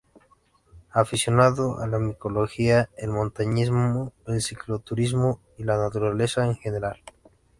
[0.93, 7.03] Aficionado a la micología, el montañismo, el cicloturismo y la Naturaleza en general.